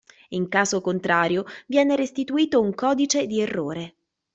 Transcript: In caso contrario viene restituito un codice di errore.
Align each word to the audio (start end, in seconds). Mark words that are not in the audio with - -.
In 0.29 0.47
caso 0.49 0.81
contrario 0.81 1.45
viene 1.67 1.95
restituito 1.95 2.59
un 2.59 2.73
codice 2.73 3.27
di 3.27 3.39
errore. 3.39 3.97